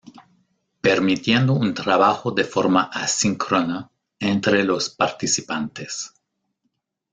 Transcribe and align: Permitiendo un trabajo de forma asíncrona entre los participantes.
Permitiendo 0.81 1.53
un 1.53 1.75
trabajo 1.75 2.31
de 2.31 2.43
forma 2.43 2.89
asíncrona 2.91 3.87
entre 4.17 4.63
los 4.63 4.89
participantes. 4.89 6.11